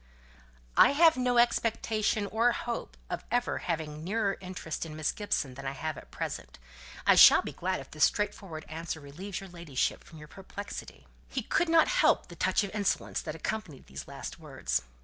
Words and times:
"I 0.77 0.93
have 0.93 1.15
no 1.15 1.37
expectation 1.37 2.25
or 2.25 2.51
hope 2.53 2.97
of 3.07 3.23
ever 3.29 3.59
having 3.59 3.93
a 3.93 3.97
nearer 3.99 4.35
interest 4.41 4.83
in 4.83 4.95
Miss 4.95 5.11
Gibson 5.11 5.53
than 5.53 5.67
I 5.67 5.73
have 5.73 5.95
at 5.95 6.09
present. 6.09 6.57
I 7.05 7.13
shall 7.13 7.43
be 7.43 7.51
glad 7.53 7.79
if 7.79 7.91
this 7.91 8.05
straightforward 8.05 8.65
answer 8.67 8.99
relieves 8.99 9.41
your 9.41 9.49
ladyship 9.49 10.03
from 10.03 10.17
your 10.17 10.27
perplexity." 10.27 11.05
He 11.29 11.43
could 11.43 11.69
not 11.69 11.87
help 11.87 12.29
the 12.29 12.35
touch 12.35 12.63
of 12.63 12.73
insolence 12.73 13.21
that 13.21 13.35
accompanied 13.35 13.85
these 13.85 14.07
last 14.07 14.39
words. 14.39 14.81